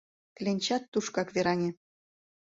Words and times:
Кленчат 0.37 0.83
тушкак 0.91 1.27
вераҥе. 1.35 1.69